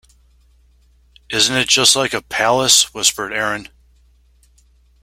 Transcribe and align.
“Isn’t 1.29 1.55
it 1.57 1.67
just 1.69 1.95
like 1.95 2.11
a 2.11 2.23
palace?” 2.23 2.91
whispered 2.91 3.31
Erin. 3.31 3.69